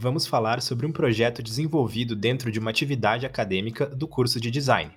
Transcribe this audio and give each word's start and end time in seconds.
vamos 0.00 0.26
falar 0.26 0.62
sobre 0.62 0.86
um 0.86 0.92
projeto 0.92 1.42
desenvolvido 1.42 2.16
dentro 2.16 2.50
de 2.50 2.58
uma 2.58 2.70
atividade 2.70 3.26
acadêmica 3.26 3.84
do 3.84 4.08
curso 4.08 4.40
de 4.40 4.50
design. 4.50 4.90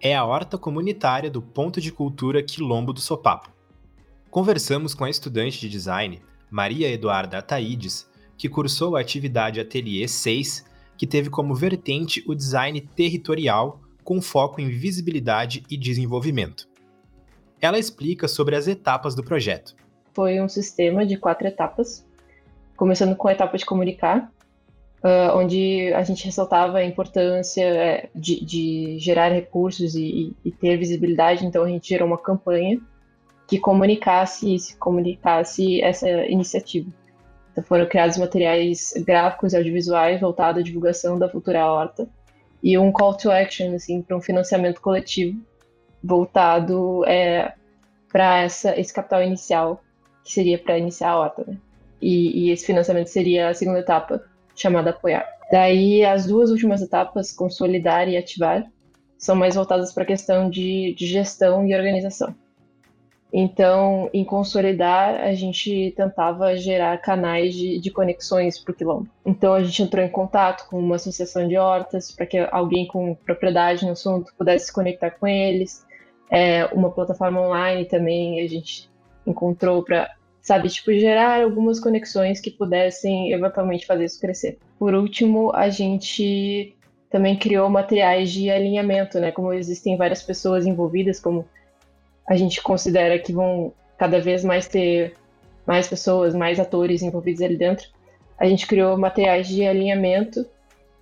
É 0.00 0.14
a 0.14 0.24
horta 0.24 0.56
comunitária 0.56 1.28
do 1.28 1.42
Ponto 1.42 1.80
de 1.80 1.90
Cultura 1.90 2.40
Quilombo 2.40 2.92
do 2.92 3.00
Sopapo. 3.00 3.50
Conversamos 4.30 4.94
com 4.94 5.02
a 5.02 5.10
estudante 5.10 5.58
de 5.58 5.68
design, 5.68 6.22
Maria 6.48 6.88
Eduarda 6.88 7.38
Ataídes, 7.38 8.08
que 8.38 8.48
cursou 8.48 8.94
a 8.94 9.00
atividade 9.00 9.58
Ateliê 9.58 10.06
6, 10.06 10.64
que 10.96 11.08
teve 11.08 11.28
como 11.28 11.52
vertente 11.52 12.22
o 12.24 12.36
design 12.36 12.80
territorial 12.80 13.80
com 14.04 14.22
foco 14.22 14.60
em 14.60 14.68
visibilidade 14.68 15.64
e 15.68 15.76
desenvolvimento. 15.76 16.68
Ela 17.60 17.80
explica 17.80 18.28
sobre 18.28 18.54
as 18.54 18.68
etapas 18.68 19.16
do 19.16 19.24
projeto. 19.24 19.74
Foi 20.12 20.40
um 20.40 20.48
sistema 20.48 21.04
de 21.04 21.16
quatro 21.16 21.48
etapas 21.48 22.03
começando 22.76 23.16
com 23.16 23.28
a 23.28 23.32
etapa 23.32 23.56
de 23.56 23.64
comunicar, 23.64 24.30
uh, 25.04 25.36
onde 25.36 25.92
a 25.94 26.02
gente 26.02 26.24
ressaltava 26.24 26.78
a 26.78 26.84
importância 26.84 27.62
é, 27.62 28.08
de, 28.14 28.44
de, 28.44 28.98
gerar 28.98 29.28
recursos 29.28 29.94
e, 29.94 30.34
e, 30.44 30.50
ter 30.50 30.76
visibilidade. 30.76 31.44
Então 31.44 31.64
a 31.64 31.68
gente 31.68 31.88
gerou 31.88 32.08
uma 32.08 32.18
campanha 32.18 32.80
que 33.46 33.58
comunicasse 33.58 34.58
se 34.58 34.76
comunicasse 34.76 35.82
essa 35.82 36.08
iniciativa. 36.26 36.90
Então 37.52 37.62
foram 37.62 37.86
criados 37.86 38.16
materiais 38.16 38.92
gráficos 39.06 39.52
e 39.52 39.56
audiovisuais 39.56 40.20
voltados 40.20 40.60
à 40.60 40.64
divulgação 40.64 41.18
da 41.18 41.28
cultura 41.28 41.66
horta 41.66 42.08
e 42.62 42.78
um 42.78 42.90
call 42.90 43.14
to 43.14 43.30
action 43.30 43.74
assim 43.74 44.00
para 44.02 44.16
um 44.16 44.20
financiamento 44.20 44.80
coletivo 44.80 45.38
voltado 46.02 47.04
é, 47.06 47.54
para 48.10 48.44
esse 48.46 48.92
capital 48.92 49.22
inicial 49.22 49.82
que 50.24 50.32
seria 50.32 50.58
para 50.58 50.78
iniciar 50.78 51.10
a 51.10 51.18
horta. 51.18 51.44
Né? 51.46 51.58
E, 52.04 52.48
e 52.48 52.50
esse 52.50 52.66
financiamento 52.66 53.06
seria 53.06 53.48
a 53.48 53.54
segunda 53.54 53.78
etapa, 53.78 54.22
chamada 54.54 54.90
apoiar. 54.90 55.26
Daí, 55.50 56.04
as 56.04 56.26
duas 56.26 56.50
últimas 56.50 56.82
etapas, 56.82 57.32
consolidar 57.32 58.08
e 58.08 58.16
ativar, 58.16 58.66
são 59.16 59.34
mais 59.34 59.54
voltadas 59.54 59.90
para 59.92 60.02
a 60.02 60.06
questão 60.06 60.50
de, 60.50 60.94
de, 60.94 61.06
gestão 61.06 61.66
e 61.66 61.74
organização. 61.74 62.34
Então, 63.32 64.10
em 64.12 64.22
consolidar, 64.22 65.18
a 65.22 65.32
gente 65.32 65.94
tentava 65.96 66.54
gerar 66.56 66.98
canais 66.98 67.54
de, 67.54 67.80
de 67.80 67.90
conexões 67.90 68.58
para 68.58 68.72
o 68.72 68.74
quilombo. 68.74 69.08
Então, 69.24 69.54
a 69.54 69.62
gente 69.64 69.82
entrou 69.82 70.04
em 70.04 70.10
contato 70.10 70.68
com 70.68 70.78
uma 70.78 70.96
associação 70.96 71.48
de 71.48 71.56
hortas 71.56 72.12
para 72.12 72.26
que 72.26 72.38
alguém 72.52 72.86
com 72.86 73.14
propriedade 73.14 73.84
no 73.84 73.92
assunto 73.92 74.32
pudesse 74.36 74.66
se 74.66 74.72
conectar 74.72 75.10
com 75.12 75.26
eles. 75.26 75.84
É, 76.30 76.66
uma 76.66 76.90
plataforma 76.90 77.40
online 77.40 77.86
também 77.86 78.40
a 78.40 78.46
gente 78.46 78.90
encontrou 79.26 79.82
para 79.82 80.10
sabe? 80.44 80.68
Tipo, 80.68 80.92
gerar 80.92 81.42
algumas 81.42 81.80
conexões 81.80 82.38
que 82.38 82.50
pudessem 82.50 83.32
eventualmente 83.32 83.86
fazer 83.86 84.04
isso 84.04 84.20
crescer. 84.20 84.58
Por 84.78 84.94
último, 84.94 85.50
a 85.54 85.70
gente 85.70 86.76
também 87.10 87.34
criou 87.34 87.68
materiais 87.70 88.30
de 88.30 88.50
alinhamento, 88.50 89.18
né? 89.18 89.32
Como 89.32 89.54
existem 89.54 89.96
várias 89.96 90.22
pessoas 90.22 90.66
envolvidas, 90.66 91.18
como 91.18 91.46
a 92.28 92.36
gente 92.36 92.62
considera 92.62 93.18
que 93.18 93.32
vão 93.32 93.72
cada 93.96 94.20
vez 94.20 94.44
mais 94.44 94.68
ter 94.68 95.14
mais 95.66 95.88
pessoas, 95.88 96.34
mais 96.34 96.60
atores 96.60 97.00
envolvidos 97.00 97.40
ali 97.40 97.56
dentro, 97.56 97.88
a 98.38 98.46
gente 98.46 98.66
criou 98.66 98.98
materiais 98.98 99.48
de 99.48 99.66
alinhamento 99.66 100.44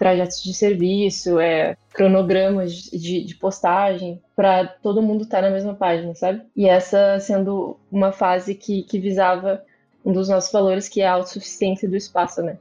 trajetos 0.02 0.42
de 0.42 0.52
serviço, 0.52 1.38
é, 1.38 1.76
cronogramas 1.94 2.72
de, 2.72 3.22
de 3.22 3.34
postagem, 3.36 4.20
para 4.34 4.66
todo 4.66 5.00
mundo 5.00 5.22
estar 5.22 5.36
tá 5.36 5.42
na 5.42 5.50
mesma 5.50 5.74
página, 5.74 6.12
sabe? 6.16 6.42
E 6.56 6.66
essa 6.66 7.20
sendo 7.20 7.78
uma 7.88 8.10
fase 8.10 8.52
que, 8.56 8.82
que 8.82 8.98
visava 8.98 9.62
um 10.04 10.12
dos 10.12 10.28
nossos 10.28 10.50
valores, 10.50 10.88
que 10.88 11.02
é 11.02 11.06
a 11.06 11.12
autossuficiência 11.12 11.88
do 11.88 11.94
espaço, 11.94 12.42
né? 12.42 12.58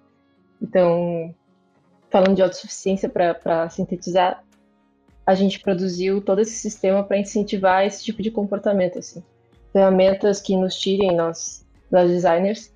Então, 0.62 1.34
falando 2.12 2.36
de 2.36 2.44
autossuficiência, 2.44 3.10
para 3.10 3.68
sintetizar, 3.72 4.44
a 5.26 5.34
gente 5.34 5.62
produziu 5.62 6.22
todo 6.22 6.42
esse 6.42 6.54
sistema 6.54 7.04
para 7.04 7.18
incentivar 7.18 7.88
esse 7.88 8.04
tipo 8.04 8.22
de 8.22 8.30
comportamento, 8.30 9.00
assim. 9.00 9.24
Ferramentas 9.74 10.40
que 10.40 10.56
nos 10.56 10.76
tirem, 10.76 11.16
nós, 11.16 11.66
nós 11.90 12.08
designers, 12.08 12.72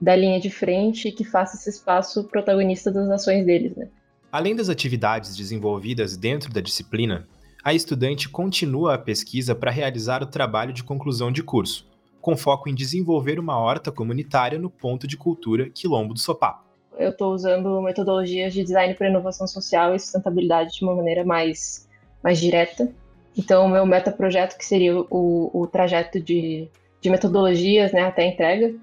da 0.00 0.14
linha 0.14 0.38
de 0.38 0.48
frente 0.48 1.08
e 1.08 1.12
que 1.12 1.24
faça 1.24 1.56
esse 1.56 1.70
espaço 1.70 2.22
protagonista 2.28 2.92
das 2.92 3.10
ações 3.10 3.44
deles, 3.44 3.74
né? 3.74 3.88
Além 4.36 4.54
das 4.54 4.68
atividades 4.68 5.34
desenvolvidas 5.34 6.14
dentro 6.14 6.52
da 6.52 6.60
disciplina, 6.60 7.26
a 7.64 7.72
estudante 7.72 8.28
continua 8.28 8.92
a 8.92 8.98
pesquisa 8.98 9.54
para 9.54 9.70
realizar 9.70 10.22
o 10.22 10.26
trabalho 10.26 10.74
de 10.74 10.84
conclusão 10.84 11.32
de 11.32 11.42
curso, 11.42 11.88
com 12.20 12.36
foco 12.36 12.68
em 12.68 12.74
desenvolver 12.74 13.40
uma 13.40 13.58
horta 13.58 13.90
comunitária 13.90 14.58
no 14.58 14.68
ponto 14.68 15.06
de 15.06 15.16
cultura 15.16 15.70
Quilombo 15.70 16.12
do 16.12 16.20
Sopá. 16.20 16.62
Eu 16.98 17.12
estou 17.12 17.32
usando 17.32 17.80
metodologias 17.80 18.52
de 18.52 18.62
design 18.62 18.92
para 18.92 19.08
inovação 19.08 19.46
social 19.46 19.94
e 19.94 19.98
sustentabilidade 19.98 20.74
de 20.74 20.84
uma 20.84 20.94
maneira 20.94 21.24
mais, 21.24 21.88
mais 22.22 22.38
direta. 22.38 22.92
Então, 23.38 23.64
o 23.64 23.70
meu 23.70 23.86
metaprojeto, 23.86 24.58
que 24.58 24.66
seria 24.66 25.00
o, 25.00 25.50
o 25.50 25.66
trajeto 25.66 26.20
de, 26.20 26.68
de 27.00 27.08
metodologias 27.08 27.90
né, 27.90 28.02
até 28.02 28.24
a 28.24 28.26
entrega, 28.26 28.74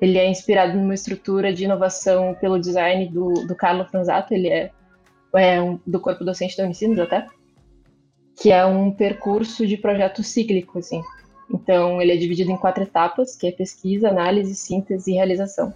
ele 0.00 0.18
é 0.18 0.28
inspirado 0.28 0.76
numa 0.76 0.94
estrutura 0.94 1.52
de 1.52 1.62
inovação 1.62 2.34
pelo 2.40 2.58
design 2.58 3.06
do, 3.06 3.46
do 3.46 3.54
Carlo 3.54 3.84
Franzato, 3.84 4.34
ele 4.34 4.48
é, 4.48 4.72
é 5.34 5.58
do 5.86 6.00
corpo 6.00 6.24
docente 6.24 6.56
da 6.56 6.64
Unicinos 6.64 6.98
até, 6.98 7.26
que 8.40 8.50
é 8.50 8.64
um 8.64 8.90
percurso 8.90 9.66
de 9.66 9.76
projeto 9.76 10.22
cíclico, 10.22 10.78
assim. 10.78 11.02
Então, 11.52 12.00
ele 12.00 12.12
é 12.12 12.16
dividido 12.16 12.50
em 12.50 12.56
quatro 12.56 12.82
etapas, 12.82 13.36
que 13.36 13.46
é 13.46 13.52
pesquisa, 13.52 14.08
análise, 14.08 14.54
síntese 14.54 15.10
e 15.10 15.14
realização. 15.14 15.74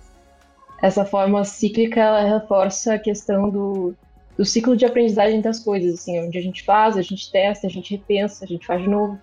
Essa 0.80 1.04
forma 1.04 1.44
cíclica, 1.44 2.00
ela 2.00 2.38
reforça 2.38 2.94
a 2.94 2.98
questão 2.98 3.50
do, 3.50 3.94
do 4.36 4.44
ciclo 4.44 4.76
de 4.76 4.84
aprendizagem 4.84 5.40
das 5.40 5.58
coisas, 5.58 5.94
assim, 5.94 6.20
onde 6.20 6.38
a 6.38 6.42
gente 6.42 6.62
faz, 6.62 6.96
a 6.96 7.02
gente 7.02 7.30
testa, 7.30 7.66
a 7.66 7.70
gente 7.70 7.96
repensa, 7.96 8.44
a 8.44 8.48
gente 8.48 8.66
faz 8.66 8.82
de 8.82 8.88
novo. 8.88 9.18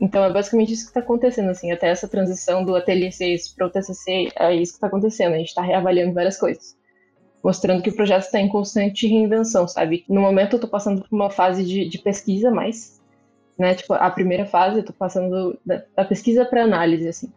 Então 0.00 0.24
é 0.24 0.32
basicamente 0.32 0.72
isso 0.72 0.84
que 0.84 0.90
está 0.90 1.00
acontecendo, 1.00 1.50
assim, 1.50 1.72
até 1.72 1.88
essa 1.88 2.06
transição 2.06 2.64
do 2.64 2.76
ateliê 2.76 3.10
6 3.10 3.48
para 3.54 3.66
o 3.66 3.70
TCC, 3.70 4.28
é 4.36 4.54
isso 4.54 4.72
que 4.72 4.76
está 4.76 4.86
acontecendo, 4.86 5.34
a 5.34 5.38
gente 5.38 5.48
está 5.48 5.62
reavaliando 5.62 6.14
várias 6.14 6.38
coisas, 6.38 6.76
mostrando 7.42 7.82
que 7.82 7.90
o 7.90 7.94
projeto 7.94 8.24
está 8.24 8.40
em 8.40 8.48
constante 8.48 9.06
reinvenção, 9.06 9.66
sabe? 9.66 10.04
No 10.08 10.20
momento 10.20 10.54
eu 10.54 10.56
estou 10.58 10.70
passando 10.70 11.02
por 11.02 11.14
uma 11.14 11.30
fase 11.30 11.64
de, 11.64 11.88
de 11.88 11.98
pesquisa 11.98 12.50
mais, 12.50 13.00
né, 13.58 13.74
tipo, 13.74 13.92
a 13.92 14.10
primeira 14.10 14.46
fase 14.46 14.76
eu 14.76 14.80
estou 14.80 14.94
passando 14.96 15.58
da, 15.64 15.82
da 15.96 16.04
pesquisa 16.04 16.44
para 16.44 16.62
análise, 16.62 17.08
assim. 17.08 17.32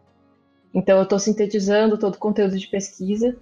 Então 0.73 0.97
eu 0.97 1.03
estou 1.03 1.19
sintetizando 1.19 1.97
todo 1.97 2.15
o 2.15 2.19
conteúdo 2.19 2.57
de 2.57 2.67
pesquisa 2.67 3.35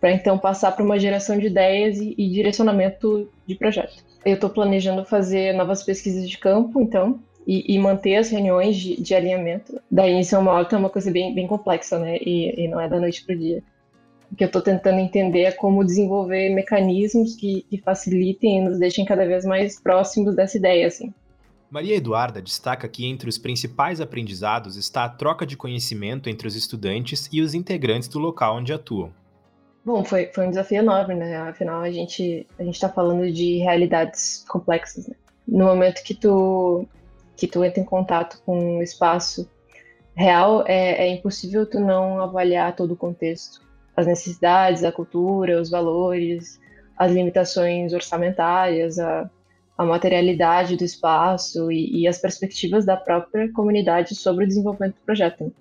para 0.00 0.12
então 0.12 0.38
passar 0.38 0.72
para 0.72 0.84
uma 0.84 0.98
geração 0.98 1.38
de 1.38 1.46
ideias 1.46 1.98
e, 1.98 2.14
e 2.16 2.30
direcionamento 2.30 3.28
de 3.46 3.54
projeto. 3.54 4.02
Eu 4.24 4.34
estou 4.34 4.48
planejando 4.48 5.04
fazer 5.04 5.52
novas 5.52 5.82
pesquisas 5.82 6.28
de 6.28 6.38
campo, 6.38 6.80
então, 6.80 7.20
e, 7.46 7.74
e, 7.74 7.78
manter 7.78 8.16
as 8.16 8.30
reuniões 8.30 8.76
de, 8.76 9.00
de 9.00 9.14
alinhamento. 9.14 9.80
Daí 9.90 10.12
em 10.12 10.22
São 10.22 10.44
Paulo 10.44 10.66
é 10.70 10.76
uma 10.76 10.90
coisa 10.90 11.10
bem, 11.10 11.34
bem 11.34 11.46
complexa, 11.46 11.98
né? 11.98 12.16
E, 12.18 12.64
e 12.64 12.68
não 12.68 12.80
é 12.80 12.88
da 12.88 13.00
noite 13.00 13.24
para 13.24 13.34
o 13.34 13.38
dia. 13.38 13.62
O 14.30 14.36
que 14.36 14.44
eu 14.44 14.46
estou 14.46 14.62
tentando 14.62 14.98
entender 14.98 15.42
é 15.42 15.52
como 15.52 15.84
desenvolver 15.84 16.50
mecanismos 16.50 17.34
que, 17.34 17.62
que 17.68 17.78
facilitem 17.78 18.58
e 18.58 18.60
nos 18.62 18.78
deixem 18.78 19.04
cada 19.04 19.26
vez 19.26 19.44
mais 19.44 19.80
próximos 19.80 20.36
dessa 20.36 20.56
ideia, 20.56 20.86
assim. 20.86 21.12
Maria 21.70 21.96
Eduarda 21.96 22.42
destaca 22.42 22.88
que 22.88 23.06
entre 23.06 23.28
os 23.28 23.38
principais 23.38 24.00
aprendizados 24.00 24.76
está 24.76 25.04
a 25.04 25.08
troca 25.08 25.46
de 25.46 25.56
conhecimento 25.56 26.28
entre 26.28 26.48
os 26.48 26.56
estudantes 26.56 27.28
e 27.32 27.40
os 27.40 27.54
integrantes 27.54 28.08
do 28.08 28.18
local 28.18 28.56
onde 28.56 28.72
atuam. 28.72 29.12
Bom, 29.84 30.04
foi, 30.04 30.26
foi 30.26 30.46
um 30.46 30.50
desafio 30.50 30.78
enorme, 30.78 31.14
né? 31.14 31.36
Afinal, 31.36 31.80
a 31.80 31.90
gente 31.90 32.46
a 32.58 32.64
está 32.64 32.88
falando 32.88 33.32
de 33.32 33.58
realidades 33.58 34.44
complexas, 34.48 35.06
né? 35.06 35.14
No 35.46 35.64
momento 35.66 36.02
que 36.02 36.14
tu 36.14 36.86
que 37.36 37.46
tu 37.46 37.64
entra 37.64 37.80
em 37.80 37.86
contato 37.86 38.42
com 38.44 38.78
o 38.78 38.82
espaço 38.82 39.48
real, 40.14 40.62
é, 40.66 41.06
é 41.06 41.08
impossível 41.08 41.64
tu 41.64 41.80
não 41.80 42.20
avaliar 42.20 42.76
todo 42.76 42.92
o 42.92 42.96
contexto. 42.96 43.62
As 44.00 44.06
necessidades, 44.06 44.82
a 44.82 44.90
cultura, 44.90 45.60
os 45.60 45.68
valores, 45.68 46.58
as 46.96 47.12
limitações 47.12 47.92
orçamentárias, 47.92 48.98
a, 48.98 49.30
a 49.76 49.84
materialidade 49.84 50.74
do 50.74 50.84
espaço 50.84 51.70
e, 51.70 52.00
e, 52.02 52.08
as 52.08 52.18
perspectivas 52.18 52.86
da 52.86 52.96
própria 52.96 53.52
comunidade 53.52 54.14
sobre 54.14 54.44
o 54.44 54.48
desenvolvimento 54.48 54.94
do 54.94 55.04
projeto. 55.04 55.52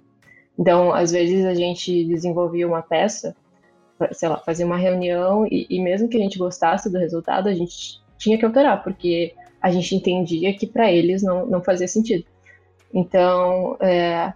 Então, 0.57 0.93
às 0.93 1.11
vezes 1.11 1.45
a 1.45 1.53
gente 1.53 2.05
desenvolvia 2.05 2.65
uma 2.65 2.81
peça, 2.81 3.35
sei 4.13 4.29
lá, 4.29 4.37
fazia 4.37 4.65
uma 4.65 4.77
reunião 4.77 5.45
e, 5.45 5.67
e 5.69 5.81
mesmo 5.81 6.07
que 6.07 6.15
a 6.15 6.21
gente 6.21 6.37
gostasse 6.37 6.89
do 6.89 6.97
resultado, 6.97 7.49
a 7.49 7.53
gente 7.53 8.01
tinha 8.17 8.37
que 8.37 8.45
alterar, 8.45 8.81
porque 8.83 9.33
a 9.61 9.69
gente 9.69 9.95
entendia 9.95 10.53
que 10.53 10.65
para 10.65 10.89
eles 10.89 11.21
não, 11.21 11.45
não 11.45 11.61
fazia 11.61 11.87
sentido. 11.87 12.23
Então, 12.93 13.77
é, 13.81 14.33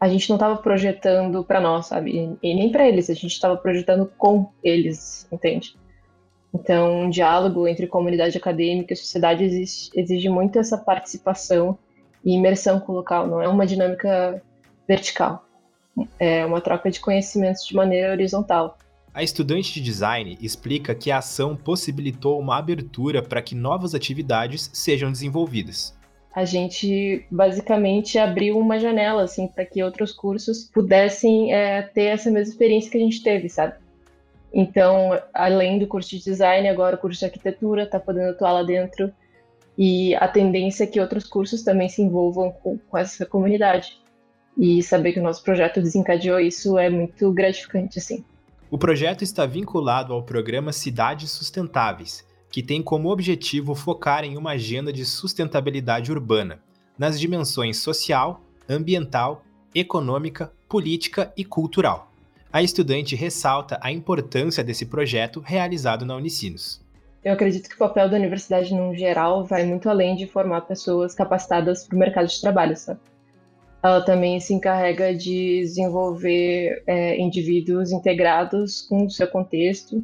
a 0.00 0.08
gente 0.08 0.28
não 0.28 0.36
estava 0.36 0.56
projetando 0.56 1.42
para 1.42 1.60
nós, 1.60 1.86
sabe? 1.86 2.36
E, 2.42 2.54
nem 2.54 2.70
para 2.70 2.86
eles, 2.86 3.10
a 3.10 3.14
gente 3.14 3.32
estava 3.32 3.56
projetando 3.56 4.10
com 4.16 4.50
eles, 4.62 5.26
entende? 5.32 5.76
Então, 6.54 7.02
um 7.02 7.10
diálogo 7.10 7.66
entre 7.66 7.86
comunidade 7.86 8.36
acadêmica 8.36 8.92
e 8.92 8.96
sociedade 8.96 9.44
exige, 9.44 9.90
exige 9.94 10.28
muito 10.28 10.58
essa 10.58 10.78
participação 10.78 11.76
e 12.24 12.34
imersão 12.34 12.80
com 12.80 12.92
o 12.92 12.96
local, 12.96 13.26
não 13.26 13.42
é 13.42 13.48
uma 13.48 13.66
dinâmica 13.66 14.42
vertical, 14.86 15.44
é 16.18 16.46
uma 16.46 16.60
troca 16.60 16.90
de 16.90 17.00
conhecimentos 17.00 17.66
de 17.66 17.74
maneira 17.74 18.12
horizontal. 18.12 18.78
A 19.12 19.22
estudante 19.22 19.74
de 19.74 19.80
design 19.80 20.38
explica 20.40 20.94
que 20.94 21.10
a 21.10 21.18
ação 21.18 21.56
possibilitou 21.56 22.38
uma 22.38 22.56
abertura 22.56 23.20
para 23.20 23.42
que 23.42 23.54
novas 23.54 23.94
atividades 23.94 24.70
sejam 24.72 25.10
desenvolvidas. 25.10 25.97
A 26.34 26.44
gente 26.44 27.26
basicamente 27.30 28.18
abriu 28.18 28.58
uma 28.58 28.78
janela 28.78 29.22
assim 29.22 29.48
para 29.48 29.64
que 29.64 29.82
outros 29.82 30.12
cursos 30.12 30.70
pudessem 30.72 31.52
é, 31.52 31.82
ter 31.82 32.04
essa 32.04 32.30
mesma 32.30 32.52
experiência 32.52 32.90
que 32.90 32.98
a 32.98 33.00
gente 33.00 33.22
teve, 33.22 33.48
sabe? 33.48 33.74
Então, 34.52 35.20
além 35.34 35.78
do 35.78 35.86
curso 35.86 36.10
de 36.10 36.22
design, 36.22 36.68
agora 36.68 36.96
o 36.96 36.98
curso 36.98 37.18
de 37.18 37.26
arquitetura 37.26 37.82
está 37.82 38.00
podendo 38.00 38.30
atuar 38.30 38.52
lá 38.52 38.62
dentro. 38.62 39.12
E 39.76 40.14
a 40.16 40.26
tendência 40.26 40.84
é 40.84 40.86
que 40.86 41.00
outros 41.00 41.26
cursos 41.26 41.62
também 41.62 41.88
se 41.88 42.02
envolvam 42.02 42.50
com, 42.50 42.78
com 42.78 42.98
essa 42.98 43.24
comunidade. 43.26 44.00
E 44.56 44.82
saber 44.82 45.12
que 45.12 45.20
o 45.20 45.22
nosso 45.22 45.42
projeto 45.42 45.80
desencadeou 45.80 46.40
isso 46.40 46.76
é 46.78 46.90
muito 46.90 47.30
gratificante, 47.32 47.98
assim. 47.98 48.24
O 48.70 48.76
projeto 48.76 49.22
está 49.22 49.46
vinculado 49.46 50.12
ao 50.12 50.22
programa 50.22 50.72
Cidades 50.72 51.30
Sustentáveis, 51.30 52.26
que 52.50 52.62
tem 52.62 52.82
como 52.82 53.10
objetivo 53.10 53.74
focar 53.74 54.24
em 54.24 54.36
uma 54.36 54.52
agenda 54.52 54.92
de 54.92 55.04
sustentabilidade 55.04 56.10
urbana, 56.10 56.60
nas 56.98 57.18
dimensões 57.18 57.78
social, 57.78 58.42
ambiental, 58.68 59.44
econômica, 59.74 60.52
política 60.68 61.32
e 61.36 61.44
cultural 61.44 62.08
a 62.52 62.62
estudante 62.62 63.14
ressalta 63.14 63.78
a 63.82 63.92
importância 63.92 64.64
desse 64.64 64.86
projeto 64.86 65.40
realizado 65.40 66.06
na 66.06 66.16
Unicinos. 66.16 66.80
Eu 67.22 67.34
acredito 67.34 67.68
que 67.68 67.74
o 67.74 67.78
papel 67.78 68.08
da 68.08 68.16
universidade, 68.16 68.74
no 68.74 68.94
geral, 68.94 69.44
vai 69.44 69.64
muito 69.66 69.88
além 69.88 70.16
de 70.16 70.26
formar 70.26 70.62
pessoas 70.62 71.14
capacitadas 71.14 71.86
para 71.86 71.96
o 71.96 71.98
mercado 71.98 72.26
de 72.26 72.40
trabalho, 72.40 72.76
sabe? 72.76 73.00
Ela 73.82 74.00
também 74.00 74.40
se 74.40 74.54
encarrega 74.54 75.14
de 75.14 75.60
desenvolver 75.60 76.82
é, 76.86 77.20
indivíduos 77.20 77.92
integrados 77.92 78.82
com 78.82 79.04
o 79.04 79.10
seu 79.10 79.28
contexto, 79.28 80.02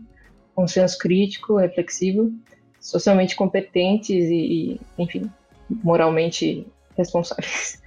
com 0.55 0.67
senso 0.67 0.99
crítico, 0.99 1.57
reflexivo, 1.57 2.33
socialmente 2.81 3.35
competentes 3.35 4.29
e, 4.29 4.35
e 4.37 4.81
enfim, 4.99 5.31
moralmente 5.69 6.67
responsáveis. 6.97 7.83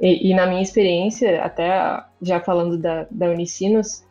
E, 0.00 0.30
e, 0.30 0.34
na 0.34 0.46
minha 0.46 0.62
experiência, 0.62 1.42
até 1.42 1.68
já 2.22 2.40
falando 2.40 2.78
da, 2.78 3.06
da 3.10 3.28
Unicinos, 3.28 4.02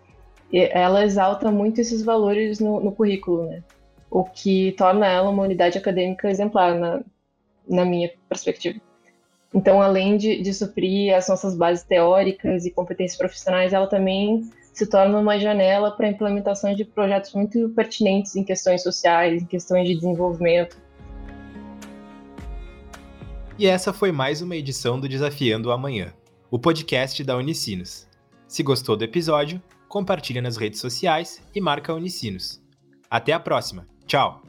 ela 0.54 1.04
exalta 1.04 1.52
muito 1.52 1.82
esses 1.82 2.04
valores 2.04 2.60
no, 2.60 2.80
no 2.80 2.92
currículo, 2.92 3.50
né? 3.50 3.64
O 4.10 4.24
que 4.24 4.72
torna 4.74 5.08
ela 5.08 5.32
uma 5.32 5.42
unidade 5.42 5.80
acadêmica 5.80 6.30
exemplar, 6.30 6.76
na, 6.76 7.02
na 7.68 7.86
minha 7.86 8.12
perspectiva. 8.28 8.80
Então, 9.54 9.82
além 9.82 10.16
de, 10.16 10.42
de 10.42 10.54
suprir 10.54 11.16
as 11.16 11.28
nossas 11.28 11.56
bases 11.56 11.84
teóricas 11.84 12.66
e 12.66 12.72
competências 12.72 13.18
profissionais, 13.18 13.74
ela 13.74 13.88
também 13.88 14.48
se 14.80 14.88
torna 14.88 15.18
uma 15.20 15.40
janela 15.40 15.92
para 15.92 16.08
a 16.08 16.10
implementação 16.10 16.74
de 16.74 16.84
projetos 16.84 17.34
muito 17.34 17.70
pertinentes 17.70 18.36
em 18.36 18.44
questões 18.44 18.82
sociais, 18.82 19.44
em 19.44 19.46
questões 19.46 19.88
de 19.88 19.96
desenvolvimento, 19.96 20.78
e 23.60 23.68
essa 23.68 23.92
foi 23.92 24.10
mais 24.10 24.42
uma 24.42 24.56
edição 24.56 24.98
do 24.98 25.10
Desafiando 25.10 25.68
o 25.68 25.72
Amanhã, 25.74 26.14
o 26.50 26.58
podcast 26.58 27.22
da 27.26 27.36
Unicinos. 27.36 28.08
Se 28.48 28.64
gostou 28.64 28.96
do 28.96 29.04
episódio, 29.04 29.62
compartilha 29.90 30.42
nas 30.42 30.56
redes 30.56 30.80
sociais 30.80 31.44
e 31.54 31.60
marca 31.60 31.94
Unicinos. 31.94 32.64
Até 33.10 33.34
a 33.34 33.40
próxima. 33.40 33.86
Tchau! 34.08 34.49